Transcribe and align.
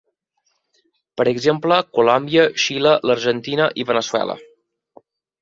Per 1.19 1.25
exemple 1.31 1.77
Colòmbia, 1.99 2.47
Xile, 2.65 2.95
l'Argentina 3.11 3.69
i 3.83 3.87
Veneçuela. 3.93 4.41